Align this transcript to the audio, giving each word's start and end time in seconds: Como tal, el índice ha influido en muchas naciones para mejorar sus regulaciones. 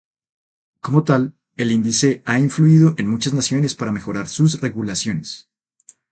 Como 0.79 1.03
tal, 1.03 1.35
el 1.57 1.71
índice 1.71 2.23
ha 2.25 2.39
influido 2.39 2.95
en 2.97 3.05
muchas 3.07 3.33
naciones 3.33 3.75
para 3.75 3.91
mejorar 3.91 4.27
sus 4.27 4.59
regulaciones. 4.59 5.47